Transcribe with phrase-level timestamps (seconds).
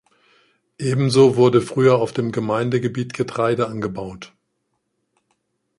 [0.79, 4.33] Ebenso wurde früher auf dem Gemeindegebiet Getreide angebaut.